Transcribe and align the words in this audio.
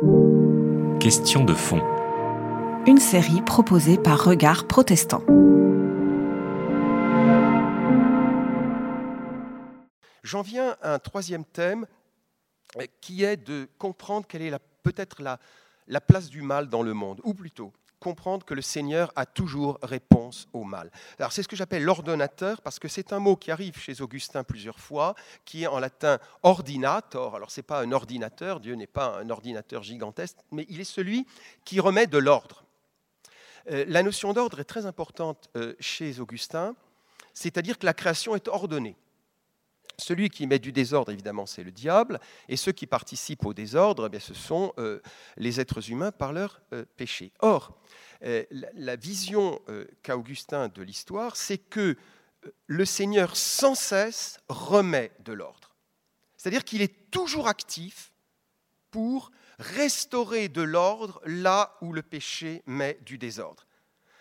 Question 0.00 1.44
de 1.44 1.54
fond. 1.54 1.82
Une 2.86 2.98
série 2.98 3.42
proposée 3.42 3.98
par 3.98 4.22
Regard 4.22 4.68
Protestant. 4.68 5.24
J'en 10.22 10.42
viens 10.42 10.76
à 10.82 10.94
un 10.94 10.98
troisième 11.00 11.44
thème 11.44 11.84
euh, 12.76 12.84
qui 13.00 13.24
est 13.24 13.36
de 13.36 13.68
comprendre 13.78 14.24
quelle 14.28 14.42
est 14.42 14.52
peut-être 14.84 15.20
la, 15.20 15.40
la 15.88 16.00
place 16.00 16.30
du 16.30 16.42
mal 16.42 16.68
dans 16.68 16.84
le 16.84 16.94
monde, 16.94 17.20
ou 17.24 17.34
plutôt 17.34 17.72
comprendre 18.00 18.44
que 18.44 18.54
le 18.54 18.62
Seigneur 18.62 19.12
a 19.16 19.26
toujours 19.26 19.78
réponse 19.82 20.48
au 20.52 20.64
mal. 20.64 20.90
Alors 21.18 21.32
c'est 21.32 21.42
ce 21.42 21.48
que 21.48 21.56
j'appelle 21.56 21.84
l'ordonnateur 21.84 22.60
parce 22.62 22.78
que 22.78 22.88
c'est 22.88 23.12
un 23.12 23.18
mot 23.18 23.36
qui 23.36 23.50
arrive 23.50 23.78
chez 23.78 24.00
Augustin 24.00 24.44
plusieurs 24.44 24.78
fois, 24.78 25.14
qui 25.44 25.64
est 25.64 25.66
en 25.66 25.78
latin 25.78 26.18
ordinator. 26.42 27.36
Alors 27.36 27.50
c'est 27.50 27.62
pas 27.62 27.80
un 27.80 27.92
ordinateur, 27.92 28.60
Dieu 28.60 28.74
n'est 28.74 28.86
pas 28.86 29.18
un 29.18 29.30
ordinateur 29.30 29.82
gigantesque, 29.82 30.36
mais 30.52 30.66
il 30.68 30.80
est 30.80 30.84
celui 30.84 31.26
qui 31.64 31.80
remet 31.80 32.06
de 32.06 32.18
l'ordre. 32.18 32.64
Euh, 33.70 33.84
la 33.88 34.02
notion 34.02 34.32
d'ordre 34.32 34.60
est 34.60 34.64
très 34.64 34.86
importante 34.86 35.50
euh, 35.56 35.74
chez 35.80 36.20
Augustin, 36.20 36.74
c'est-à-dire 37.34 37.78
que 37.78 37.86
la 37.86 37.94
création 37.94 38.34
est 38.34 38.48
ordonnée. 38.48 38.96
Celui 39.98 40.30
qui 40.30 40.46
met 40.46 40.60
du 40.60 40.70
désordre, 40.70 41.10
évidemment, 41.10 41.44
c'est 41.44 41.64
le 41.64 41.72
diable, 41.72 42.20
et 42.48 42.56
ceux 42.56 42.70
qui 42.70 42.86
participent 42.86 43.44
au 43.44 43.52
désordre, 43.52 44.08
eh 44.12 44.20
ce 44.20 44.32
sont 44.32 44.72
euh, 44.78 45.02
les 45.36 45.58
êtres 45.60 45.90
humains 45.90 46.12
par 46.12 46.32
leur 46.32 46.62
euh, 46.72 46.84
péché. 46.96 47.32
Or, 47.40 47.76
euh, 48.24 48.44
la, 48.74 48.94
vision 48.94 49.60
qu'a 50.02 50.16
Augustin 50.16 50.68
de 50.68 50.82
l'histoire, 50.82 51.34
c'est 51.36 51.58
que 51.58 51.96
le 52.66 52.84
Seigneur 52.84 53.36
sans 53.36 53.74
cesse 53.74 54.38
remet 54.48 55.10
de 55.24 55.32
l'ordre. 55.32 55.74
C'est-à-dire 56.36 56.64
qu'il 56.64 56.82
est 56.82 57.10
toujours 57.10 57.48
actif 57.48 58.12
pour 58.92 59.32
restaurer 59.58 60.48
de 60.48 60.62
l'ordre 60.62 61.20
là 61.26 61.76
où 61.80 61.92
le 61.92 62.02
péché 62.02 62.62
met 62.66 62.98
du 63.04 63.18
désordre. 63.18 63.66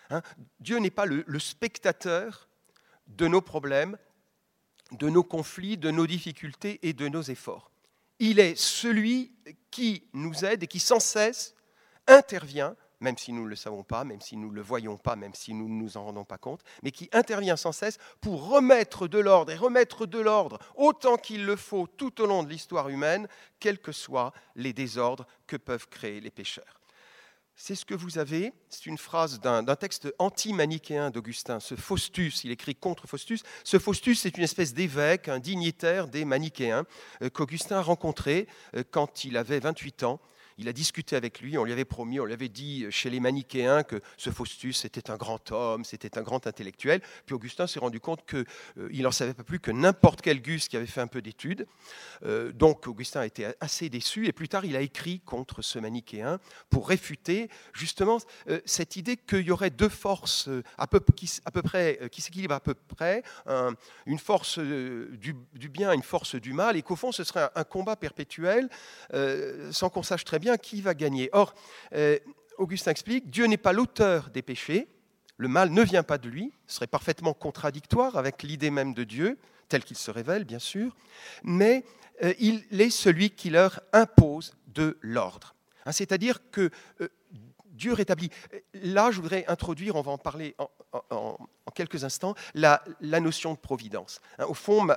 Hein, 0.10 0.23
Dieu 0.60 0.80
n'est 0.80 0.90
pas 0.90 1.06
le 1.06 1.40
spectateur 1.40 2.50
de 3.06 3.28
nos 3.28 3.42
problèmes, 3.42 3.98
de 4.92 5.10
nos 5.10 5.24
conflits, 5.24 5.78
de 5.78 5.92
nos 5.92 6.08
difficultés 6.08 6.80
et 6.84 6.94
de 6.94 7.08
nos 7.08 7.22
efforts. 7.22 7.72
Il 8.20 8.40
est 8.40 8.56
celui 8.56 9.32
qui 9.70 10.04
nous 10.14 10.46
aide 10.46 10.64
et 10.64 10.68
qui 10.68 10.80
sans 10.80 11.00
cesse 11.00 11.56
intervient, 12.08 12.76
même 13.00 13.18
si 13.18 13.32
nous 13.32 13.44
ne 13.44 13.50
le 13.50 13.56
savons 13.56 13.84
pas, 13.84 14.04
même 14.04 14.22
si 14.22 14.38
nous 14.38 14.50
ne 14.50 14.56
le 14.56 14.62
voyons 14.62 14.98
pas, 14.98 15.16
même 15.16 15.36
si 15.36 15.54
nous 15.54 15.70
ne 15.70 15.74
nous 15.74 15.98
en 15.98 16.06
rendons 16.06 16.26
pas 16.26 16.38
compte, 16.40 16.62
mais 16.82 16.92
qui 16.92 17.10
intervient 17.12 17.58
sans 17.58 17.72
cesse 17.72 18.00
pour 18.22 18.48
remettre 18.48 19.08
de 19.08 19.20
l'ordre 19.20 19.52
et 19.52 19.56
remettre 19.56 20.08
de 20.08 20.20
l'ordre 20.20 20.58
autant 20.76 21.18
qu'il 21.18 21.46
le 21.46 21.56
faut 21.56 21.86
tout 21.86 22.22
au 22.22 22.26
long 22.26 22.44
de 22.44 22.50
l'histoire 22.50 22.90
humaine, 22.90 23.28
quels 23.60 23.80
que 23.80 23.92
soient 23.92 24.34
les 24.56 24.74
désordres 24.74 25.28
que 25.46 25.58
peuvent 25.58 25.88
créer 25.90 26.22
les 26.22 26.32
pécheurs. 26.32 26.82
C'est 27.60 27.74
ce 27.74 27.86
que 27.86 27.96
vous 27.96 28.20
avez, 28.20 28.54
c'est 28.70 28.86
une 28.86 29.00
phrase 29.00 29.40
d'un 29.40 29.64
texte 29.76 30.14
anti-manichéen 30.20 31.10
d'Augustin, 31.10 31.60
ce 31.60 31.74
Faustus, 31.74 32.44
il 32.44 32.52
écrit 32.52 32.76
contre 32.76 33.08
Faustus. 33.08 33.42
Ce 33.64 33.80
Faustus, 33.80 34.20
c'est 34.22 34.38
une 34.38 34.44
espèce 34.44 34.76
d'évêque, 34.76 35.28
un 35.28 35.40
dignitaire 35.40 36.08
des 36.08 36.24
manichéens 36.24 36.86
euh, 37.24 37.32
qu'Augustin 37.32 37.78
a 37.78 37.82
rencontré 37.82 38.48
euh, 38.76 38.84
quand 38.92 39.26
il 39.26 39.38
avait 39.38 39.60
28 39.60 40.04
ans 40.04 40.20
il 40.58 40.68
a 40.68 40.74
discuté 40.74 41.16
avec 41.16 41.40
lui, 41.42 41.58
on 41.58 41.64
lui 41.64 41.72
avait 41.72 41.86
promis, 41.86 42.20
on 42.20 42.26
lui 42.26 42.34
avait 42.34 42.50
dit 42.50 42.86
chez 42.90 43.10
les 43.10 43.20
manichéens 43.20 43.84
que 43.84 44.02
ce 44.18 44.32
Faustus 44.32 44.86
était 44.86 45.12
un 45.12 45.18
grand 45.18 45.52
homme, 45.52 45.86
c'était 45.86 46.18
un 46.18 46.24
grand 46.24 46.48
intellectuel. 46.48 47.02
Puis 47.26 47.36
Augustin 47.36 47.68
s'est 47.68 47.80
rendu 47.80 48.00
compte 48.00 48.26
qu'il 48.26 48.46
euh, 48.80 49.02
n'en 49.02 49.12
savait 49.12 49.34
pas 49.34 49.44
plus 49.44 49.60
que 49.60 49.72
n'importe 49.72 50.22
quel 50.22 50.42
Gus 50.42 50.68
qui 50.68 50.76
avait 50.76 50.88
fait 50.88 51.02
un 51.02 51.08
peu 51.08 51.22
d'études. 51.22 51.68
Euh, 52.24 52.52
donc 52.52 52.88
Augustin 52.88 53.22
a 53.22 53.26
été 53.26 53.48
assez 53.60 53.90
déçu 53.90 54.28
et 54.28 54.32
plus 54.32 54.50
tard 54.50 54.66
il 54.66 54.76
a 54.76 54.82
écrit 54.82 55.20
contre 55.20 55.62
ce 55.62 55.78
manichéen 55.78 56.40
pour 56.70 56.88
réfuter 56.90 57.50
justement 57.74 58.18
euh, 58.50 58.60
cette 58.66 58.96
idée 58.96 59.18
qu'il 59.18 59.42
y 59.42 59.52
aurait 59.52 59.70
deux 59.70 59.90
forces 59.90 60.50
à 60.78 60.88
peu, 60.88 61.00
qui, 61.16 61.30
près, 61.64 62.00
qui 62.12 62.22
s'équilibrent 62.22 62.56
à 62.56 62.60
peu 62.60 62.74
près, 62.74 63.23
une 64.06 64.20
force 64.20 64.60
du, 64.60 65.36
bien, 65.70 65.92
une 65.92 66.04
force 66.04 66.36
du 66.36 66.54
mal, 66.54 66.78
et 66.78 66.82
qu'au 66.82 66.96
fond 66.96 67.12
ce 67.12 67.23
serait 67.23 67.50
un 67.56 67.64
combat 67.64 67.96
perpétuel 67.96 68.70
sans 69.72 69.90
qu'on 69.90 70.04
sache 70.04 70.23
très 70.23 70.40
bien 70.40 70.47
qui 70.56 70.82
va 70.82 70.94
gagner. 70.94 71.30
Or, 71.34 71.54
euh, 71.94 72.18
Augustin 72.58 72.92
explique, 72.92 73.30
Dieu 73.30 73.46
n'est 73.48 73.58
pas 73.58 73.74
l'auteur 73.74 74.30
des 74.30 74.42
péchés, 74.42 74.88
le 75.36 75.50
mal 75.50 75.72
ne 75.72 75.82
vient 75.84 76.04
pas 76.04 76.18
de 76.18 76.30
lui, 76.30 76.54
ce 76.66 76.76
serait 76.76 76.88
parfaitement 76.88 77.34
contradictoire 77.34 78.18
avec 78.18 78.44
l'idée 78.44 78.72
même 78.72 78.94
de 78.94 79.04
Dieu, 79.04 79.38
tel 79.68 79.84
qu'il 79.84 79.98
se 79.98 80.10
révèle, 80.10 80.46
bien 80.46 80.60
sûr, 80.60 80.96
mais 81.44 81.84
euh, 82.24 82.34
il 82.40 82.64
est 82.72 82.90
celui 82.90 83.32
qui 83.32 83.50
leur 83.50 83.82
impose 83.92 84.56
de 84.68 84.98
l'ordre. 85.02 85.56
Hein, 85.86 85.92
c'est-à-dire 85.92 86.40
que 86.52 86.70
euh, 87.02 87.10
Dieu 87.77 87.93
rétablit. 87.93 88.30
Là, 88.73 89.11
je 89.11 89.21
voudrais 89.21 89.45
introduire, 89.48 89.95
on 89.95 90.02
va 90.02 90.11
en 90.11 90.17
parler 90.17 90.55
en, 91.10 91.38
quelques 91.76 92.04
instants, 92.04 92.33
la, 92.55 92.82
notion 93.02 93.54
de 93.54 93.60
providence. 93.60 94.20
Hein, 94.39 94.45
au 94.45 94.54
fond, 94.54 94.88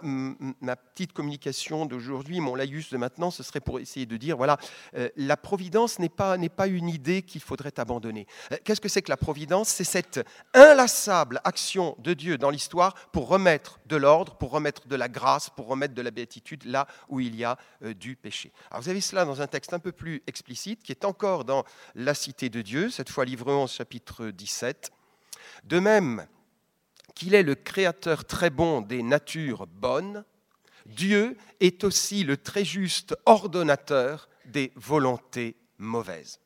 ma, 0.61 0.77
petite 0.77 1.13
communication 1.13 1.85
d'aujourd'hui, 1.87 2.41
mon 2.41 2.55
laïus 2.55 2.91
de 2.91 2.97
maintenant, 2.97 3.31
ce 3.31 3.43
serait 3.43 3.61
pour 3.61 3.81
essayer 3.81 4.07
de 4.07 4.17
dire, 4.17 4.37
voilà, 4.37 4.57
euh, 4.97 5.09
la 5.17 5.37
providence 5.37 5.99
n'est 5.99 6.09
pas, 6.09 6.37
pas 6.57 6.67
une 6.67 6.89
idée 6.89 7.23
qu'il 7.23 7.41
faudrait 7.41 7.79
abandonner. 7.79 8.27
Euh, 8.53 8.57
qu'est-ce 8.65 8.81
que 8.81 8.89
c'est 8.89 9.03
que 9.03 9.11
la 9.11 9.17
providence? 9.17 9.69
C'est 9.69 9.85
cette 9.85 10.27
inlassable 10.55 11.41
action 11.45 11.97
de 11.99 12.15
Dieu 12.15 12.39
dans 12.39 12.51
l'histoire 12.51 12.95
pour 13.13 13.29
remettre 13.29 13.79
de 13.87 13.97
l'ordre, 13.97 14.37
pour 14.37 14.51
remettre 14.51 14.87
de 14.87 14.97
la 14.97 15.09
grâce, 15.09 15.51
pour 15.51 15.67
remettre 15.67 15.95
de 15.95 16.03
la 16.03 16.11
béatitude 16.11 16.65
là 16.65 16.87
où 17.09 17.21
il 17.21 17.37
y 17.37 17.45
a 17.45 17.59
euh, 17.83 17.93
du 17.93 18.17
péché. 18.17 18.53
Alors 18.71 18.83
vous 18.83 18.89
avez 18.89 19.01
cela 19.01 19.25
dans 19.25 19.43
un 19.43 19.47
texte 19.47 19.75
un 19.75 19.79
peu 19.79 19.93
plus 19.93 20.23
explicite, 20.27 20.83
qui 20.83 20.93
est 20.93 21.05
encore 21.05 21.45
dans 21.45 21.65
la 21.95 22.15
cité 22.15 22.49
de 22.49 22.63
Dieu, 22.63 22.70
cette 22.91 23.11
fois 23.11 23.25
livre 23.25 23.53
11, 23.53 23.71
chapitre 23.71 24.27
17. 24.29 24.93
De 25.65 25.81
même 25.81 26.27
qu'il 27.17 27.35
est 27.35 27.43
le 27.43 27.57
créateur 27.57 28.25
très 28.25 28.51
bon 28.51 28.81
des 28.81 29.03
natures 29.03 29.67
bonnes, 29.67 30.25
Dieu 30.87 31.37
est 31.59 31.83
aussi 31.83 32.23
le 32.23 32.37
très 32.37 32.65
juste 32.65 33.17
ordonnateur 33.27 34.29
des 34.47 34.73
volontés 34.77 35.57
mauvaises. 35.79 36.39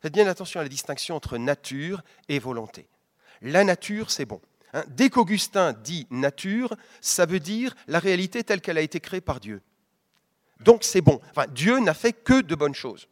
Faites 0.00 0.12
bien 0.12 0.28
attention 0.28 0.60
à 0.60 0.62
la 0.62 0.68
distinction 0.68 1.16
entre 1.16 1.38
nature 1.38 2.02
et 2.28 2.38
volonté. 2.38 2.88
La 3.42 3.64
nature, 3.64 4.12
c'est 4.12 4.26
bon. 4.26 4.40
Hein. 4.74 4.84
Dès 4.88 5.10
qu'Augustin 5.10 5.72
dit 5.72 6.06
nature, 6.10 6.76
ça 7.00 7.26
veut 7.26 7.40
dire 7.40 7.74
la 7.88 7.98
réalité 7.98 8.44
telle 8.44 8.60
qu'elle 8.60 8.78
a 8.78 8.82
été 8.82 9.00
créée 9.00 9.20
par 9.20 9.40
Dieu. 9.40 9.60
Donc 10.60 10.84
c'est 10.84 11.00
bon. 11.00 11.20
Dieu 11.48 11.80
n'a 11.80 11.94
fait 11.94 12.12
que 12.12 12.40
de 12.40 12.54
bonnes 12.54 12.74
choses. 12.74 13.08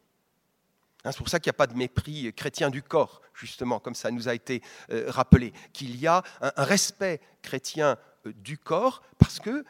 Hein, 1.05 1.11
c'est 1.11 1.19
pour 1.19 1.29
ça 1.29 1.39
qu'il 1.39 1.51
n'y 1.51 1.55
a 1.55 1.57
pas 1.57 1.67
de 1.67 1.75
mépris 1.75 2.33
chrétien 2.33 2.71
du 2.71 2.81
corps, 2.81 3.21
justement, 3.35 3.79
comme 3.79 3.93
ça 3.93 4.09
nous 4.09 4.27
a 4.27 4.33
été 4.33 4.61
euh, 4.89 5.05
rappelé, 5.07 5.53
qu'il 5.71 5.95
y 5.97 6.07
a 6.07 6.23
un, 6.41 6.63
respect 6.63 7.21
chrétien 7.43 7.97
euh, 8.25 8.33
du 8.33 8.57
corps, 8.57 9.03
parce 9.19 9.39
que 9.39 9.63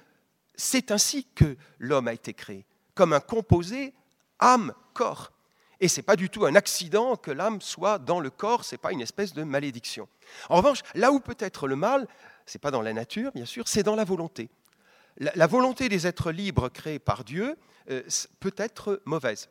c'est 0.56 0.92
ainsi 0.92 1.28
que 1.36 1.58
l'homme 1.78 2.08
a 2.08 2.14
été 2.14 2.34
créé, 2.34 2.66
comme 2.94 3.12
un 3.12 3.20
composé 3.20 3.94
âme-corps. 4.40 5.34
Et 5.82 5.90
ce 5.90 5.98
n'est 5.98 6.04
pas 6.04 6.16
du 6.16 6.30
tout 6.30 6.46
un 6.46 6.56
accident 6.56 7.18
que 7.18 7.32
l'âme 7.32 7.60
soit 7.60 8.00
dans 8.00 8.22
le 8.22 8.30
corps, 8.30 8.64
ce 8.64 8.76
n'est 8.76 8.80
pas 8.80 8.94
une 8.94 9.02
espèce 9.02 9.34
de 9.34 9.44
malédiction. 9.44 10.08
En 10.48 10.56
revanche, 10.56 10.80
là 10.94 11.12
où 11.12 11.20
peut 11.20 11.36
être 11.40 11.68
le 11.68 11.76
mal, 11.76 12.08
ce 12.46 12.58
n'est 12.58 12.62
pas 12.62 12.72
dans 12.72 12.82
la 12.82 12.94
nature, 12.94 13.34
bien 13.34 13.46
sûr, 13.46 13.68
c'est 13.68 13.84
dans 13.84 13.98
la 13.98 14.06
volonté. 14.06 14.50
La, 15.18 15.48
volonté 15.48 15.90
des 15.90 16.08
êtres 16.08 16.32
libres 16.32 16.70
créés 16.70 17.00
par 17.00 17.26
Dieu 17.26 17.58
euh, 17.90 18.04
peut 18.40 18.56
être 18.58 19.02
mauvaise. 19.06 19.50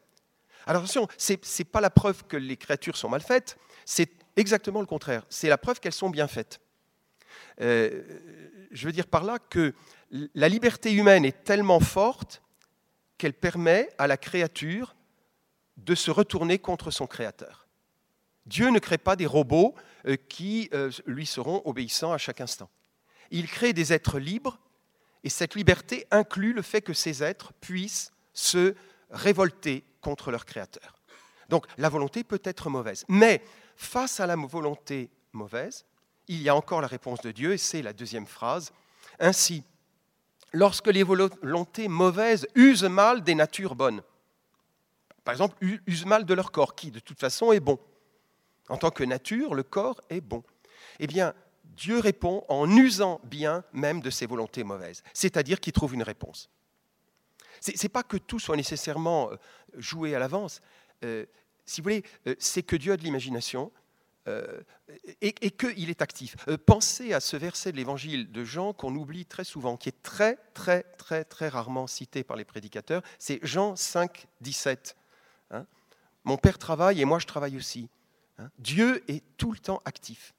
Alors 0.67 0.83
attention, 0.83 1.09
ce 1.19 1.33
n'est 1.33 1.65
pas 1.65 1.81
la 1.81 1.91
preuve 1.91 2.25
que 2.25 2.37
les 2.37 2.57
créatures 2.57 2.97
sont 2.97 3.09
mal 3.09 3.21
faites, 3.21 3.59
c'est 3.85 4.11
exactement 4.37 4.81
le 4.81 4.87
contraire. 4.87 5.25
C'est 5.29 5.49
la 5.49 5.59
preuve 5.59 5.81
qu'elles 5.81 5.93
sont 5.93 6.11
bien 6.11 6.27
faites. 6.27 6.61
Euh, 7.61 8.03
je 8.71 8.87
veux 8.87 8.93
dire 8.93 9.07
par 9.07 9.25
là 9.25 9.39
que 9.39 9.75
la 10.11 10.49
liberté 10.49 10.93
humaine 10.93 11.25
est 11.25 11.45
tellement 11.45 11.81
forte 11.81 12.43
qu'elle 13.19 13.33
permet 13.33 13.89
à 13.99 14.07
la 14.07 14.17
créature 14.17 14.95
de 15.77 15.95
se 15.95 16.11
retourner 16.11 16.59
contre 16.59 16.91
son 16.91 17.07
créateur. 17.07 17.69
Dieu 18.47 18.71
ne 18.71 18.79
crée 18.79 18.99
pas 18.99 19.17
des 19.17 19.27
robots 19.27 19.75
euh, 20.07 20.17
qui 20.29 20.69
euh, 20.75 20.91
lui 21.07 21.27
seront 21.27 21.63
obéissants 21.65 22.13
à 22.13 22.19
chaque 22.19 22.41
instant. 22.41 22.71
Il 23.31 23.49
crée 23.49 23.73
des 23.73 23.93
êtres 23.93 24.19
libres 24.19 24.59
et 25.23 25.31
cette 25.31 25.55
liberté 25.55 26.07
inclut 26.11 26.53
le 26.53 26.63
fait 26.63 26.83
que 26.83 26.93
ces 26.93 27.23
êtres 27.23 27.53
puissent 27.61 28.13
se 28.33 28.75
révolter 29.11 29.85
contre 30.01 30.31
leur 30.31 30.45
créateur. 30.45 30.95
Donc 31.49 31.67
la 31.79 31.89
volonté 31.89 32.25
peut 32.25 32.41
être 32.45 32.71
mauvaise. 32.71 33.05
Mais 33.09 33.43
face 33.77 34.21
à 34.21 34.27
la 34.27 34.37
volonté 34.37 35.11
mauvaise, 35.33 35.85
il 36.29 36.41
y 36.43 36.49
a 36.49 36.57
encore 36.57 36.81
la 36.81 36.87
réponse 36.87 37.21
de 37.21 37.33
Dieu, 37.33 37.53
et 37.53 37.59
c'est 37.59 37.83
la 37.83 37.93
deuxième 37.93 38.27
phrase. 38.27 38.73
Ainsi, 39.19 39.63
lorsque 40.53 40.87
les 40.87 41.03
volontés 41.03 41.89
mauvaises 41.89 42.47
usent 42.55 42.85
mal 42.85 43.23
des 43.23 43.35
natures 43.35 43.75
bonnes, 43.75 44.03
par 45.23 45.33
exemple, 45.33 45.57
usent 45.87 46.07
mal 46.07 46.25
de 46.25 46.35
leur 46.35 46.53
corps, 46.53 46.75
qui 46.75 46.91
de 46.91 47.01
toute 47.01 47.19
façon 47.19 47.53
est 47.53 47.61
bon. 47.61 47.79
En 48.69 48.77
tant 48.77 48.91
que 48.91 49.05
nature, 49.05 49.55
le 49.55 49.63
corps 49.63 50.01
est 50.11 50.21
bon. 50.21 50.43
Eh 50.99 51.07
bien, 51.07 51.35
Dieu 51.65 51.99
répond 51.99 52.45
en 52.49 52.71
usant 52.71 53.21
bien 53.25 53.65
même 53.73 54.01
de 54.01 54.11
ses 54.11 54.27
volontés 54.27 54.65
mauvaises, 54.65 55.03
c'est-à-dire 55.13 55.61
qu'il 55.61 55.73
trouve 55.73 55.95
une 55.95 56.03
réponse. 56.03 56.51
Ce 57.65 57.83
n'est 57.83 57.89
pas 57.89 58.03
que 58.03 58.17
tout 58.17 58.39
soit 58.39 58.57
nécessairement 58.57 59.31
euh, 59.31 59.37
joué 59.77 60.15
à 60.15 60.19
l'avance. 60.19 60.61
si 61.67 61.81
vous 61.81 61.85
voulez, 61.85 62.05
c'est 62.39 62.63
que 62.63 62.77
Dieu 62.77 62.93
a 62.93 62.97
de 62.97 63.03
l'imagination, 63.03 63.71
et, 65.21 65.35
et 65.43 65.51
qu'il 65.51 65.91
est 65.91 66.01
actif. 66.01 66.37
pensez 66.65 67.13
à 67.13 67.21
ce 67.21 67.37
verset 67.37 67.73
de 67.73 67.77
l'évangile 67.77 68.33
de 68.33 68.43
Jean 68.43 68.73
qu'on 68.73 68.95
oublie 68.95 69.27
très 69.27 69.45
souvent, 69.45 69.77
qui 69.77 69.91
est 69.91 70.03
très, 70.03 70.39
très, 70.55 70.83
très, 70.97 71.25
très 71.25 71.49
rarement 71.49 71.87
cité 71.87 72.25
par 72.25 72.37
les 72.39 72.47
prédicateurs. 72.47 73.03
C'est 73.19 73.39
Jean 73.43 73.77
5, 73.77 74.27
17. 74.41 74.97
Hein. 75.51 75.67
Mon 76.25 76.39
Père 76.39 76.57
travaille 76.57 77.03
et 77.03 77.05
moi 77.05 77.19
je 77.19 77.27
travaille 77.27 77.59
aussi. 77.59 77.91
Hein. 78.39 78.51
Dieu 78.59 79.05
est 79.09 79.23
tout 79.37 79.53
le 79.53 79.59
temps 79.59 79.83
actif. 79.85 80.33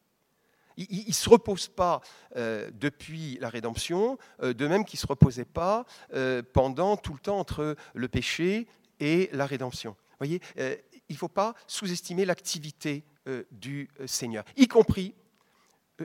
Il 0.77 1.07
ne 1.07 1.13
se 1.13 1.29
repose 1.29 1.67
pas 1.67 2.01
euh, 2.35 2.69
depuis 2.73 3.37
la 3.39 3.49
rédemption, 3.49 4.17
euh, 4.41 4.53
de 4.53 4.67
même 4.67 4.85
qu'il 4.85 4.97
ne 4.97 5.01
se 5.01 5.07
reposait 5.07 5.45
pas 5.45 5.85
euh, 6.13 6.41
pendant 6.53 6.97
tout 6.97 7.13
le 7.13 7.19
temps 7.19 7.39
entre 7.39 7.75
le 7.93 8.07
péché 8.07 8.67
et 8.99 9.29
la 9.31 9.45
rédemption. 9.45 9.91
Vous 9.91 10.27
voyez, 10.27 10.41
il 10.57 11.13
ne 11.13 11.17
faut 11.17 11.27
pas 11.27 11.53
sous-estimer 11.67 12.23
l'activité 12.23 13.03
du 13.51 13.89
Seigneur, 14.05 14.45
y 14.55 14.67
compris 14.67 15.13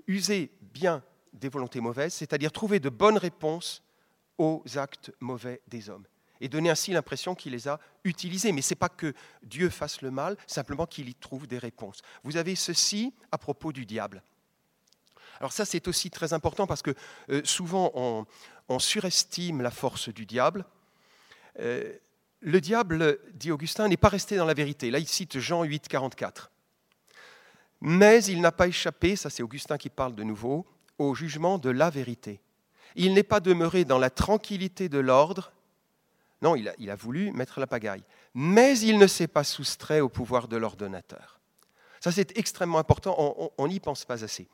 user 0.08 0.50
bien 0.60 1.04
des 1.32 1.48
volontés 1.48 1.80
mauvaises, 1.80 2.14
c'est-à-dire 2.14 2.50
trouver 2.50 2.80
de 2.80 2.88
bonnes 2.88 3.18
réponses 3.18 3.84
aux 4.38 4.64
actes 4.74 5.12
mauvais 5.20 5.60
des 5.68 5.88
hommes 5.88 6.06
et 6.40 6.48
donner 6.48 6.70
ainsi 6.70 6.92
l'impression 6.92 7.34
qu'il 7.34 7.52
les 7.52 7.68
a 7.68 7.78
utilisés. 8.04 8.52
Mais 8.52 8.62
ce 8.62 8.72
n'est 8.72 8.78
pas 8.78 8.88
que 8.88 9.14
Dieu 9.42 9.68
fasse 9.68 10.02
le 10.02 10.10
mal, 10.10 10.36
simplement 10.46 10.86
qu'il 10.86 11.08
y 11.08 11.14
trouve 11.14 11.46
des 11.46 11.58
réponses. 11.58 12.00
Vous 12.24 12.36
avez 12.36 12.54
ceci 12.54 13.12
à 13.30 13.38
propos 13.38 13.72
du 13.72 13.86
diable. 13.86 14.22
Alors 15.40 15.52
ça, 15.52 15.64
c'est 15.64 15.88
aussi 15.88 16.10
très 16.10 16.34
important 16.34 16.66
parce 16.66 16.82
que 16.82 16.94
euh, 17.30 17.40
souvent, 17.44 18.26
on, 18.68 18.78
surestime 18.78 19.62
la 19.62 19.70
force 19.70 20.10
du 20.10 20.26
diable. 20.26 20.64
Euh, 21.58 21.92
le 22.40 22.60
diable, 22.60 23.18
dit 23.34 23.50
Augustin, 23.50 23.88
n'est 23.88 23.96
pas 23.96 24.08
resté 24.08 24.36
dans 24.36 24.44
la 24.44 24.54
vérité. 24.54 24.90
Là, 24.90 24.98
il 24.98 25.08
cite 25.08 25.38
Jean 25.38 25.64
8, 25.64 25.88
44. 25.88 26.50
Mais 27.80 28.22
il 28.24 28.40
n'a 28.40 28.52
pas 28.52 28.68
échappé, 28.68 29.16
ça 29.16 29.30
c'est 29.30 29.42
Augustin 29.42 29.78
qui 29.78 29.88
parle 29.88 30.14
de 30.14 30.22
nouveau, 30.22 30.66
au 30.98 31.14
jugement 31.14 31.58
de 31.58 31.70
la 31.70 31.90
vérité. 31.90 32.40
Il 32.94 33.14
n'est 33.14 33.22
pas 33.22 33.40
demeuré 33.40 33.84
dans 33.84 33.98
la 33.98 34.10
tranquillité 34.10 34.88
de 34.88 34.98
l'ordre. 34.98 35.52
Non, 36.42 36.54
il 36.54 36.68
a, 36.68 36.74
il 36.78 36.90
a, 36.90 36.96
voulu 36.96 37.32
mettre 37.32 37.58
la 37.58 37.66
pagaille. 37.66 38.04
Mais 38.34 38.78
il 38.78 38.98
ne 38.98 39.06
s'est 39.06 39.28
pas 39.28 39.44
soustrait 39.44 40.00
au 40.00 40.08
pouvoir 40.08 40.48
de 40.48 40.56
l'ordonnateur. 40.56 41.40
Ça, 42.00 42.12
c'est 42.12 42.36
extrêmement 42.38 42.78
important, 42.78 43.50
on 43.56 43.68
n'y 43.68 43.80
pense 43.80 44.04
pas 44.04 44.24
assez. 44.24 44.48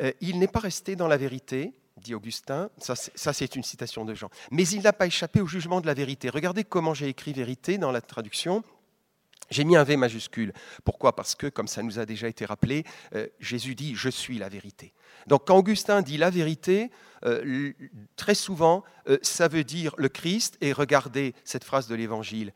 Euh, 0.00 0.12
il 0.20 0.38
n'est 0.38 0.48
pas 0.48 0.60
resté 0.60 0.96
dans 0.96 1.08
la 1.08 1.16
vérité, 1.16 1.74
dit 1.96 2.14
Augustin, 2.14 2.70
ça 2.78 3.32
c'est 3.32 3.56
une 3.56 3.64
citation 3.64 4.04
de 4.04 4.14
Jean, 4.14 4.30
mais 4.50 4.66
il 4.68 4.82
n'a 4.82 4.92
pas 4.92 5.06
échappé 5.06 5.40
au 5.40 5.46
jugement 5.46 5.80
de 5.80 5.86
la 5.86 5.94
vérité. 5.94 6.30
Regardez 6.30 6.64
comment 6.64 6.94
j'ai 6.94 7.08
écrit 7.08 7.32
vérité 7.32 7.78
dans 7.78 7.90
la 7.90 8.00
traduction. 8.00 8.62
J'ai 9.50 9.64
mis 9.64 9.76
un 9.76 9.82
V 9.82 9.96
majuscule. 9.96 10.52
Pourquoi? 10.84 11.16
Parce 11.16 11.34
que, 11.34 11.46
comme 11.46 11.68
ça 11.68 11.82
nous 11.82 11.98
a 11.98 12.04
déjà 12.04 12.28
été 12.28 12.44
rappelé, 12.44 12.84
euh, 13.14 13.26
Jésus 13.40 13.74
dit⁇ 13.74 13.92
Je 13.96 14.10
suis 14.10 14.38
la 14.38 14.48
vérité⁇ 14.48 14.92
Donc 15.28 15.46
quand 15.46 15.56
Augustin 15.56 16.02
dit 16.02 16.18
la 16.18 16.30
vérité, 16.30 16.90
euh, 17.24 17.72
très 18.14 18.34
souvent, 18.34 18.84
ça 19.22 19.48
veut 19.48 19.64
dire 19.64 19.94
le 19.96 20.08
Christ, 20.08 20.58
et 20.60 20.72
regardez 20.72 21.34
cette 21.44 21.64
phrase 21.64 21.88
de 21.88 21.94
l'Évangile, 21.94 22.52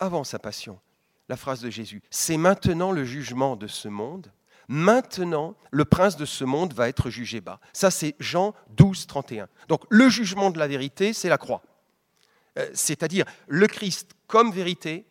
avant 0.00 0.24
sa 0.24 0.38
passion, 0.38 0.80
la 1.28 1.36
phrase 1.36 1.60
de 1.60 1.70
Jésus, 1.70 2.02
c'est 2.10 2.36
maintenant 2.36 2.90
le 2.90 3.04
jugement 3.04 3.56
de 3.56 3.66
ce 3.66 3.88
monde, 3.88 4.32
Maintenant, 4.68 5.56
le 5.70 5.86
prince 5.86 6.16
de 6.16 6.26
ce 6.26 6.44
monde 6.44 6.74
va 6.74 6.88
être 6.88 7.08
jugé 7.08 7.40
bas. 7.40 7.58
Ça, 7.72 7.90
c'est 7.90 8.14
Jean 8.20 8.54
12, 8.76 9.06
31. 9.06 9.48
Donc, 9.68 9.82
le 9.88 10.10
jugement 10.10 10.50
de 10.50 10.58
la 10.58 10.68
vérité, 10.68 11.14
c'est 11.14 11.30
la 11.30 11.38
croix. 11.38 11.62
Euh, 12.58 12.68
c'est-à-dire 12.74 13.24
le 13.46 13.66
Christ 13.66 14.12
comme 14.26 14.52
vérité 14.52 15.06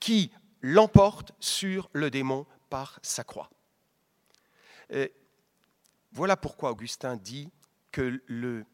qui 0.00 0.32
l'emporte 0.62 1.32
sur 1.38 1.88
le 1.92 2.10
démon 2.10 2.44
par 2.70 2.98
sa 3.02 3.22
croix. 3.22 3.50
Euh, 4.92 5.06
voilà 6.12 6.36
pourquoi 6.36 6.70
Augustin 6.70 7.16
dit 7.16 7.50
que 7.92 8.20
le, 8.26 8.64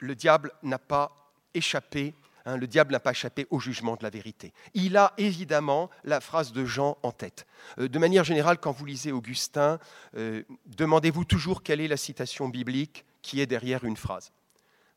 le 0.00 0.14
diable 0.14 0.52
n'a 0.62 0.78
pas 0.78 1.32
échappé 1.54 2.14
Hein, 2.48 2.56
le 2.56 2.66
diable 2.66 2.92
n'a 2.92 3.00
pas 3.00 3.10
échappé 3.10 3.46
au 3.50 3.60
jugement 3.60 3.96
de 3.96 4.02
la 4.02 4.08
vérité. 4.08 4.54
Il 4.72 4.96
a 4.96 5.12
évidemment 5.18 5.90
la 6.04 6.18
phrase 6.18 6.50
de 6.50 6.64
Jean 6.64 6.96
en 7.02 7.12
tête. 7.12 7.46
Euh, 7.78 7.88
de 7.88 7.98
manière 7.98 8.24
générale, 8.24 8.56
quand 8.56 8.72
vous 8.72 8.86
lisez 8.86 9.12
Augustin, 9.12 9.78
euh, 10.16 10.42
demandez-vous 10.64 11.26
toujours 11.26 11.62
quelle 11.62 11.82
est 11.82 11.88
la 11.88 11.98
citation 11.98 12.48
biblique 12.48 13.04
qui 13.20 13.42
est 13.42 13.46
derrière 13.46 13.84
une 13.84 13.98
phrase. 13.98 14.32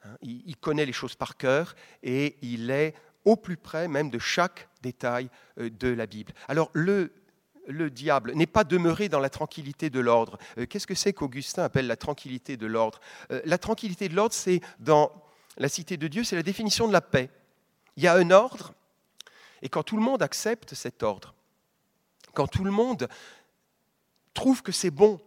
Hein, 0.05 0.15
il, 0.21 0.55
connaît 0.55 0.85
les 0.85 0.93
choses 0.93 1.15
par 1.15 1.35
cœur 1.35 1.75
et 2.03 2.37
il 2.41 2.71
est 2.71 2.93
au 3.25 3.35
plus 3.35 3.57
près 3.57 3.89
même 3.89 4.09
de 4.09 4.17
chaque 4.17 4.69
détail 4.81 5.29
euh, 5.59 5.69
de 5.69 5.89
la 5.89 6.05
Bible. 6.05 6.31
Alors 6.47 6.69
le, 6.71 7.11
le 7.67 7.89
diable 7.89 8.31
n'est 8.33 8.47
pas 8.47 8.63
demeuré 8.63 9.09
dans 9.09 9.19
la 9.19 9.29
tranquillité 9.29 9.89
de 9.89 9.99
l'ordre. 9.99 10.37
Qu'est-ce 10.69 10.87
que 10.87 10.95
c'est 10.95 11.11
qu'Augustin 11.11 11.63
appelle 11.63 11.87
la 11.87 11.97
tranquillité 11.97 12.55
de 12.55 12.65
l'ordre? 12.65 13.01
La 13.43 13.57
tranquillité 13.57 14.07
de 14.07 14.15
l'ordre, 14.15 14.33
c'est 14.33 14.61
dans 14.79 15.11
la 15.57 15.67
cité 15.67 15.97
de 15.97 16.07
Dieu, 16.07 16.23
c'est 16.23 16.37
la 16.37 16.43
définition 16.43 16.87
de 16.87 16.93
la 16.93 17.01
paix. 17.01 17.29
Il 17.97 18.03
y 18.03 18.07
a 18.07 18.15
un 18.15 18.31
ordre, 18.31 18.73
et 19.61 19.69
quand 19.69 19.83
tout 19.83 19.97
le 19.97 20.03
monde 20.03 20.21
accepte 20.21 20.73
cet 20.73 21.03
ordre, 21.03 21.33
quand 22.33 22.47
tout 22.47 22.63
le 22.63 22.71
monde 22.71 23.07
trouve 24.33 24.63
que 24.63 24.71
c'est 24.71 24.91
bon, 24.91 25.19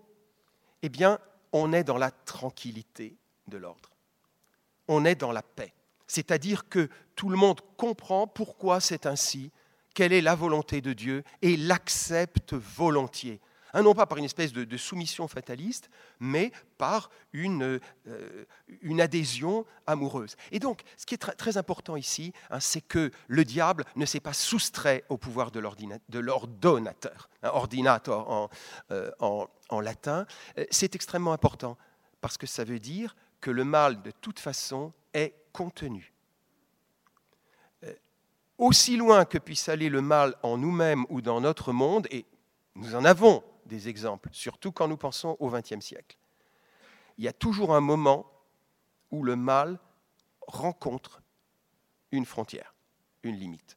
eh 0.83 0.89
bien, 0.89 1.19
on 1.53 1.73
est 1.73 1.85
dans 1.85 1.99
la 1.99 2.11
tranquillité 2.11 3.17
de 3.49 3.59
l'ordre. 3.59 3.91
On 4.89 5.05
est 5.05 5.15
dans 5.15 5.33
la 5.33 5.43
paix. 5.43 5.73
C'est-à-dire 6.07 6.69
que 6.69 6.89
tout 7.17 7.29
le 7.29 7.37
monde 7.37 7.61
comprend 7.77 8.27
pourquoi 8.27 8.81
c'est 8.81 9.07
ainsi, 9.07 9.51
quelle 9.95 10.13
est 10.13 10.21
la 10.21 10.35
volonté 10.35 10.81
de 10.81 10.93
Dieu, 10.93 11.25
et 11.43 11.57
l'accepte 11.57 12.55
volontiers. 12.55 13.41
Hein, 13.75 13.83
non 13.83 13.93
pas 13.93 14.07
par 14.07 14.19
une 14.19 14.25
espèce 14.25 14.53
de, 14.53 14.77
soumission 14.77 15.27
fataliste, 15.27 15.91
mais 16.21 16.53
par 16.79 17.11
une, 17.33 17.81
euh, 18.07 18.45
une, 18.83 19.01
adhésion 19.01 19.67
amoureuse. 19.85 20.37
Et 20.53 20.61
donc, 20.61 20.83
ce 20.97 21.05
qui 21.05 21.15
est 21.15 21.19
très, 21.19 21.57
important 21.57 21.97
ici, 21.97 22.33
hein, 22.51 22.61
c'est 22.61 22.81
que 22.81 23.11
le 23.27 23.45
diable 23.45 23.85
ne 23.97 24.07
s'est 24.07 24.21
pas 24.21 24.33
soustrait 24.33 25.05
au 25.09 25.17
pouvoir 25.17 25.51
de 25.51 25.59
l'ordonnateur, 25.59 27.29
hein, 27.43 27.51
ordinateur 27.53 28.31
en, 28.31 28.49
euh, 28.93 29.83
latin. 29.83 30.25
Euh, 30.59 30.65
c'est 30.71 30.95
extrêmement 30.95 31.33
important, 31.33 31.77
parce 32.21 32.39
que 32.39 32.47
ça 32.47 32.63
veut 32.63 32.79
dire 32.79 33.17
que 33.41 33.51
le 33.51 33.65
mal, 33.65 34.03
de 34.03 34.13
toute 34.13 34.39
façon, 34.39 34.93
est 35.13 35.35
contenu 35.53 36.13
aussi 38.57 38.97
loin 38.97 39.25
que 39.25 39.37
puisse 39.37 39.69
aller 39.69 39.89
le 39.89 40.01
mal 40.01 40.37
en 40.45 40.57
nous-mêmes 40.57 41.05
ou 41.09 41.21
dans 41.21 41.41
notre 41.41 41.73
monde, 41.73 42.07
et 42.13 42.25
nous 42.77 42.95
en 42.95 43.05
avons 43.05 43.43
des 43.67 43.89
exemples, 43.89 44.29
surtout 44.33 44.73
quand 44.73 44.89
nous 44.89 44.97
pensons 44.97 45.37
au 45.41 45.51
XXe 45.51 45.81
siècle. 45.81 46.17
Il 47.19 47.25
y 47.25 47.29
a 47.29 47.33
toujours 47.33 47.75
un 47.75 47.81
moment 47.81 48.31
où 49.11 49.23
le 49.23 49.37
mal 49.37 49.79
rencontre 50.47 51.23
une 52.11 52.27
frontière, 52.27 52.75
une 53.23 53.37
limite. 53.37 53.77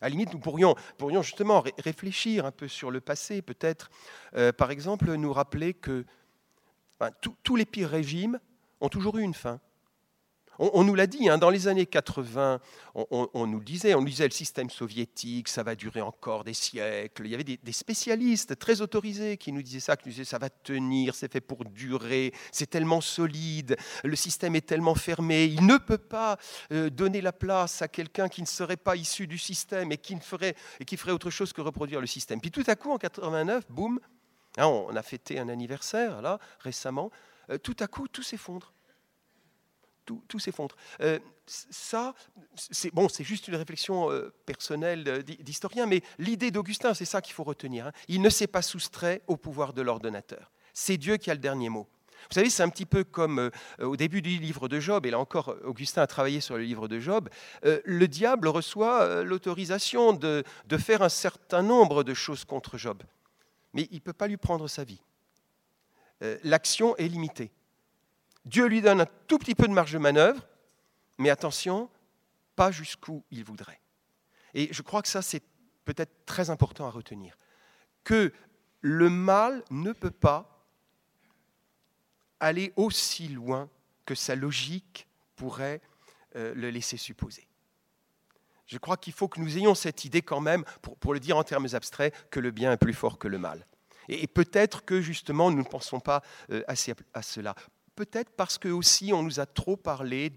À 0.00 0.06
la 0.06 0.10
limite, 0.10 0.32
nous 0.32 0.38
pourrions, 0.38 0.76
justement 1.22 1.64
réfléchir 1.78 2.46
un 2.46 2.52
peu 2.52 2.68
sur 2.68 2.90
le 2.90 3.00
passé, 3.00 3.42
peut-être, 3.42 3.90
euh, 4.34 4.52
par 4.52 4.70
exemple, 4.70 5.12
nous 5.12 5.32
rappeler 5.32 5.74
que 5.74 6.04
tous 7.42 7.56
les 7.56 7.66
pires 7.66 7.90
régimes 7.90 8.38
ont 8.80 8.88
toujours 8.88 9.18
eu 9.18 9.22
une 9.22 9.34
fin. 9.34 9.60
On, 10.58 10.82
nous 10.82 10.96
l'a 10.96 11.06
dit, 11.06 11.28
hein, 11.28 11.38
dans 11.38 11.50
les 11.50 11.68
années 11.68 11.86
80, 11.86 12.58
on, 12.94 13.46
nous 13.46 13.62
disait, 13.62 13.94
on 13.94 14.02
disait 14.02 14.24
le 14.24 14.32
système 14.32 14.70
soviétique, 14.70 15.48
ça 15.48 15.62
va 15.62 15.76
durer 15.76 16.00
encore 16.00 16.42
des 16.42 16.54
siècles. 16.54 17.26
Il 17.26 17.30
y 17.30 17.34
avait 17.34 17.44
des, 17.44 17.72
spécialistes 17.72 18.58
très 18.58 18.80
autorisés 18.80 19.36
qui 19.36 19.52
nous 19.52 19.62
disaient 19.62 19.78
ça, 19.78 19.96
qui 19.96 20.08
nous 20.08 20.12
disaient 20.12 20.24
ça 20.24 20.38
va 20.38 20.50
tenir, 20.50 21.14
c'est 21.14 21.30
fait 21.30 21.40
pour 21.40 21.64
durer, 21.64 22.32
c'est 22.50 22.68
tellement 22.68 23.00
solide, 23.00 23.76
le 24.02 24.16
système 24.16 24.56
est 24.56 24.66
tellement 24.66 24.96
fermé, 24.96 25.44
il 25.44 25.64
ne 25.64 25.76
peut 25.76 25.98
pas 25.98 26.38
euh, 26.72 26.90
donner 26.90 27.20
la 27.20 27.32
place 27.32 27.80
à 27.82 27.86
quelqu'un 27.86 28.28
qui 28.28 28.40
ne 28.40 28.46
serait 28.46 28.76
pas 28.76 28.96
issu 28.96 29.28
du 29.28 29.38
système 29.38 29.92
et 29.92 29.98
qui, 29.98 30.16
ne 30.16 30.20
ferait, 30.20 30.56
et 30.80 30.84
qui 30.84 30.96
ferait 30.96 31.12
autre 31.12 31.30
chose 31.30 31.52
que 31.52 31.60
reproduire 31.60 32.00
le 32.00 32.08
système. 32.08 32.40
Puis 32.40 32.50
tout 32.50 32.64
à 32.66 32.74
coup, 32.74 32.90
en 32.90 32.98
89, 32.98 33.70
boum, 33.70 34.00
hein, 34.56 34.66
on 34.66 34.96
a 34.96 35.02
fêté 35.02 35.38
un 35.38 35.48
anniversaire 35.48 36.20
là 36.20 36.40
récemment, 36.58 37.12
euh, 37.50 37.58
tout 37.58 37.76
à 37.78 37.86
coup, 37.86 38.08
tout 38.08 38.24
s'effondre 38.24 38.72
tout, 40.28 40.38
s'effondre. 40.38 40.76
Euh, 41.00 41.18
ça, 41.46 42.14
c'est 42.56 42.92
bon, 42.92 43.08
c'est 43.08 43.24
juste 43.24 43.48
une 43.48 43.56
réflexion 43.56 44.10
euh, 44.10 44.32
personnelle 44.46 45.22
d'historien, 45.40 45.86
mais 45.86 46.02
l'idée 46.18 46.50
d'Augustin, 46.50 46.94
c'est 46.94 47.04
ça 47.04 47.20
qu'il 47.20 47.34
faut 47.34 47.44
retenir. 47.44 47.86
Hein. 47.86 47.92
Il 48.08 48.22
ne 48.22 48.30
s'est 48.30 48.46
pas 48.46 48.62
soustrait 48.62 49.22
au 49.26 49.36
pouvoir 49.36 49.72
de 49.72 49.82
l'ordonnateur. 49.82 50.50
C'est 50.74 50.96
Dieu 50.96 51.16
qui 51.16 51.30
a 51.30 51.34
le 51.34 51.40
dernier 51.40 51.68
mot. 51.68 51.88
Vous 52.30 52.34
savez, 52.34 52.50
c'est 52.50 52.64
un 52.64 52.68
petit 52.68 52.86
peu 52.86 53.04
comme 53.04 53.38
euh, 53.38 53.50
au 53.80 53.96
début 53.96 54.22
du 54.22 54.30
livre 54.38 54.68
de 54.68 54.80
Job, 54.80 55.06
et 55.06 55.10
là 55.10 55.18
encore, 55.18 55.54
Augustin 55.64 56.02
a 56.02 56.06
travaillé 56.06 56.40
sur 56.40 56.56
le 56.56 56.64
livre 56.64 56.88
de 56.88 56.98
Job, 56.98 57.28
le 57.62 58.06
diable 58.06 58.48
reçoit 58.48 59.22
l'autorisation 59.22 60.12
de, 60.12 60.42
de, 60.66 60.76
faire 60.76 61.02
un 61.02 61.08
certain 61.08 61.62
nombre 61.62 62.02
de 62.02 62.14
choses 62.14 62.44
contre 62.44 62.76
Job, 62.76 63.02
mais 63.72 63.86
il 63.92 63.96
ne 63.96 64.00
peut 64.00 64.12
pas 64.12 64.26
lui 64.26 64.36
prendre 64.36 64.66
sa 64.66 64.82
vie. 64.82 65.00
L'action 66.42 66.96
est 66.96 67.06
limitée. 67.06 67.52
Dieu 68.48 68.66
lui 68.66 68.80
donne 68.80 69.02
un 69.02 69.06
tout 69.26 69.38
petit 69.38 69.54
peu 69.54 69.68
de 69.68 69.72
marge 69.72 69.92
de 69.92 69.98
manœuvre, 69.98 70.46
mais 71.18 71.28
attention, 71.28 71.90
pas 72.56 72.70
jusqu'où 72.70 73.22
il 73.30 73.44
voudrait. 73.44 73.80
Et 74.54 74.72
je 74.72 74.80
crois 74.80 75.02
que 75.02 75.08
ça, 75.08 75.20
c'est 75.20 75.42
peut-être 75.84 76.24
très 76.24 76.48
important 76.48 76.86
à 76.86 76.90
retenir. 76.90 77.36
Que 78.04 78.32
le 78.80 79.10
mal 79.10 79.62
ne 79.70 79.92
peut 79.92 80.10
pas 80.10 80.66
aller 82.40 82.72
aussi 82.76 83.28
loin 83.28 83.68
que 84.06 84.14
sa 84.14 84.34
logique 84.34 85.06
pourrait 85.36 85.82
euh, 86.36 86.54
le 86.54 86.70
laisser 86.70 86.96
supposer. 86.96 87.46
Je 88.64 88.78
crois 88.78 88.96
qu'il 88.96 89.12
faut 89.12 89.28
que 89.28 89.40
nous 89.40 89.58
ayons 89.58 89.74
cette 89.74 90.06
idée 90.06 90.22
quand 90.22 90.40
même, 90.40 90.64
pour, 91.00 91.12
le 91.12 91.20
dire 91.20 91.36
en 91.36 91.44
termes 91.44 91.68
abstraits, 91.72 92.14
que 92.30 92.40
le 92.40 92.50
bien 92.50 92.72
est 92.72 92.78
plus 92.78 92.94
fort 92.94 93.18
que 93.18 93.28
le 93.28 93.38
mal. 93.38 93.66
Et, 94.08 94.26
peut-être 94.26 94.86
que 94.86 95.02
justement 95.02 95.50
nous 95.50 95.58
ne 95.58 95.68
pensons 95.68 96.00
pas 96.00 96.22
euh, 96.50 96.62
assez 96.66 96.94
à 97.12 97.20
cela. 97.20 97.54
Peut-être 97.98 98.30
parce 98.30 98.58
que 98.58 98.68
aussi 98.68 99.12
on 99.12 99.24
nous 99.24 99.40
a 99.40 99.46
trop 99.46 99.76
parlé 99.76 100.30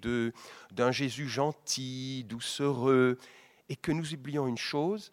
d'un 0.72 0.92
Jésus 0.92 1.30
gentil, 1.30 2.24
doucereux, 2.24 3.20
et 3.70 3.76
que 3.76 3.92
nous 3.92 4.16
oublions 4.16 4.48
une 4.48 4.58
chose, 4.58 5.12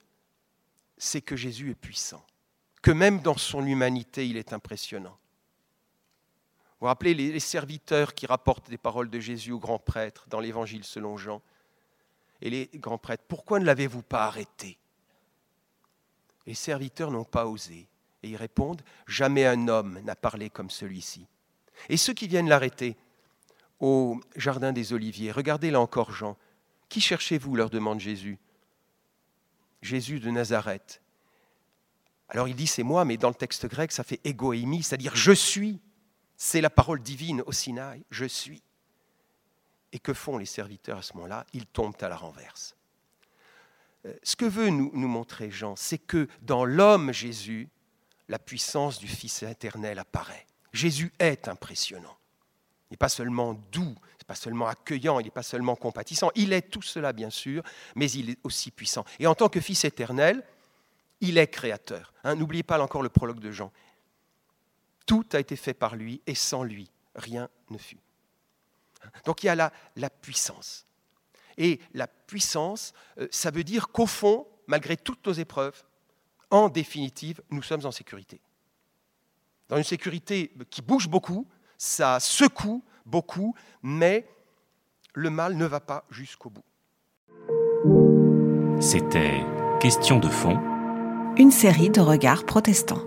c'est 0.97 1.21
que 1.21 1.37
Jésus 1.37 1.73
est 1.73 1.75
puissant, 1.75 2.25
que 2.81 2.91
même 2.91 3.21
dans 3.21 3.37
son 3.37 3.67
humanité, 3.67 4.27
il 4.27 4.39
est 4.39 4.55
impressionnant. 4.55 5.19
Vous 6.71 6.77
vous 6.81 6.87
rappelez 6.87 7.13
les 7.13 7.39
serviteurs 7.39 8.15
qui 8.15 8.25
rapportent 8.25 8.71
des 8.71 8.79
paroles 8.79 9.11
de 9.11 9.21
Jésus 9.21 9.53
aux 9.53 9.59
grands 9.59 9.79
prêtres 9.79 10.25
dans 10.31 10.41
l'Évangile 10.41 10.85
selon 10.85 11.19
Jean? 11.19 11.43
Et 12.41 12.49
les 12.49 12.71
grands 12.77 12.97
prêtres, 12.97 13.25
pourquoi 13.29 13.61
ne 13.61 13.67
l'avez-vous 13.67 14.03
pas 14.03 14.25
arrêté? 14.25 14.79
Les 16.47 16.55
serviteurs 16.55 17.11
n'ont 17.11 17.25
pas 17.25 17.47
osé. 17.47 17.87
Et 18.23 18.31
ils 18.31 18.37
répondent, 18.37 18.81
jamais 19.07 19.45
un 19.45 19.69
homme 19.69 20.01
n'a 20.01 20.17
parlé 20.17 20.49
comme 20.49 20.71
celui-ci. 20.71 21.27
Et 21.89 21.97
ceux 21.97 22.15
qui 22.15 22.29
viennent 22.29 22.49
l'arrêter 22.49 22.97
au 23.81 24.21
Jardin 24.37 24.73
des 24.73 24.93
Oliviers, 24.93 25.33
regardez 25.33 25.71
là 25.71 25.81
encore 25.81 26.13
Jean, 26.13 26.37
qui 26.89 27.01
cherchez-vous 27.01 27.57
leur 27.57 27.71
demande 27.71 28.01
Jésus. 28.01 28.39
Jésus 29.83 30.21
de 30.21 30.31
Nazareth. 30.31 31.01
Alors 32.29 32.49
il 32.49 32.57
dit 32.57 32.67
c'est 32.67 32.83
moi, 32.83 33.05
mais 33.05 33.17
dans 33.17 33.29
le 33.29 33.35
texte 33.35 33.67
grec 33.67 33.93
ça 33.93 34.05
fait 34.05 34.21
égoïmi, 34.25 34.83
c'est-à-dire 34.83 35.15
je 35.15 35.33
suis. 35.33 35.81
C'est 36.37 36.61
la 36.61 36.71
parole 36.71 37.01
divine 37.01 37.43
au 37.47 37.53
Sinaï, 37.53 38.05
je 38.11 38.25
suis. 38.25 38.63
Et 39.93 39.99
que 39.99 40.13
font 40.13 40.39
les 40.39 40.47
serviteurs 40.47 40.99
à 40.99 41.03
ce 41.03 41.15
moment-là? 41.15 41.47
Ils 41.53 41.67
tombent 41.67 41.97
à 42.01 42.09
la 42.09 42.17
renverse. 42.17 42.77
Euh, 44.07 44.15
ce 44.23 44.37
que 44.37 44.45
veut 44.45 44.69
nous, 44.69 44.91
nous 44.95 45.09
montrer 45.09 45.51
Jean, 45.51 45.75
c'est 45.75 45.99
que 45.99 46.29
dans 46.43 46.65
l'homme 46.65 47.13
Jésus, 47.13 47.69
la 48.29 48.39
puissance 48.39 48.99
du 48.99 49.09
Fils 49.09 49.43
éternel 49.43 49.99
apparaît. 49.99 50.47
Jésus 50.73 51.13
est 51.19 51.49
impressionnant. 51.49 52.17
Il 52.91 52.95
n'est 52.95 52.99
pas 52.99 53.09
seulement 53.09 53.55
doux, 53.71 53.95
il 53.95 54.21
n'est 54.21 54.27
pas 54.27 54.35
seulement 54.35 54.67
accueillant, 54.67 55.21
il 55.21 55.25
n'est 55.25 55.31
pas 55.31 55.43
seulement 55.43 55.77
compatissant. 55.77 56.31
Il 56.35 56.53
est 56.53 56.63
tout 56.63 56.83
cela, 56.83 57.13
bien 57.13 57.31
sûr, 57.31 57.63
mais 57.95 58.11
il 58.11 58.31
est 58.31 58.39
aussi 58.45 58.71
puissant. 58.71 59.05
Et 59.19 59.27
en 59.27 59.35
tant 59.35 59.49
que 59.49 59.61
Fils 59.61 59.85
éternel, 59.85 60.43
il 61.21 61.39
est 61.39 61.49
créateur. 61.49 62.13
Hein, 62.25 62.37
n'oubliez 62.37 62.63
pas 62.63 62.81
encore 62.81 63.03
le 63.03 63.09
prologue 63.09 63.41
de 63.41 63.51
Jean. 63.51 63.73
Tout 65.07 65.27
a 65.33 65.41
été 65.41 65.57
fait 65.57 65.75
par 65.75 65.97
lui 65.97 66.21
et 66.27 66.35
sans 66.35 66.63
lui, 66.63 66.91
rien 67.15 67.49
ne 67.71 67.79
fut. 67.79 67.99
Donc 69.25 69.43
il 69.43 69.47
y 69.47 69.49
a 69.49 69.55
la, 69.55 70.11
puissance. 70.11 70.87
Et 71.57 71.81
la 71.95 72.07
puissance, 72.07 72.93
euh, 73.19 73.29
ça 73.31 73.51
veut 73.51 73.65
dire 73.65 73.89
qu'au 73.89 74.07
fond, 74.07 74.47
malgré 74.67 74.97
toutes 74.97 75.27
nos 75.27 75.33
épreuves, 75.33 75.83
en 76.51 76.69
définitive, 76.69 77.43
nous 77.51 77.63
sommes 77.63 77.85
en 77.85 77.91
sécurité. 77.91 78.41
Dans 79.69 79.77
une 79.77 79.85
sécurité 79.85 80.53
qui 80.71 80.83
bouge 80.83 81.09
beaucoup, 81.09 81.47
ça 81.77 82.21
secoue 82.21 82.83
beaucoup, 83.05 83.55
mais 83.83 84.27
le 85.15 85.31
mal 85.31 85.57
ne 85.57 85.67
va 85.67 85.81
pas 85.81 86.05
jusqu'au 86.11 86.51
bout. 86.51 86.65
C'était 88.81 89.43
Question 89.81 90.19
de 90.19 90.27
fond. 90.27 90.59
Une 91.37 91.53
série 91.53 91.89
de 91.89 92.01
regards 92.01 92.45
protestants. 92.45 93.07